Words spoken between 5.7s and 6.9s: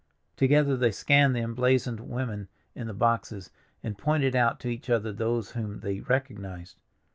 they recognized.